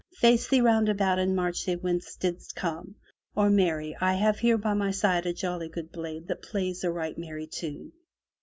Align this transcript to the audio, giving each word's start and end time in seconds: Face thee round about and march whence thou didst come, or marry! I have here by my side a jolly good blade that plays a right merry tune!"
Face 0.17 0.47
thee 0.47 0.61
round 0.61 0.89
about 0.89 1.19
and 1.19 1.35
march 1.35 1.67
whence 1.81 2.15
thou 2.15 2.31
didst 2.31 2.55
come, 2.55 2.95
or 3.35 3.51
marry! 3.51 3.95
I 4.01 4.15
have 4.15 4.39
here 4.39 4.57
by 4.57 4.73
my 4.73 4.89
side 4.89 5.27
a 5.27 5.31
jolly 5.33 5.69
good 5.69 5.91
blade 5.91 6.27
that 6.29 6.41
plays 6.41 6.83
a 6.83 6.89
right 6.91 7.15
merry 7.19 7.45
tune!" 7.45 7.91